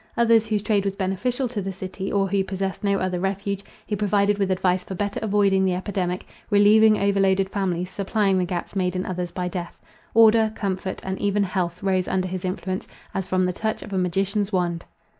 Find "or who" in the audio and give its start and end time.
2.11-2.43